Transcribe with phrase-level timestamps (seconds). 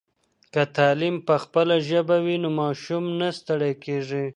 [0.53, 4.25] که تعلیم په خپله ژبه وي نو ماشوم نه ستړی کېږي.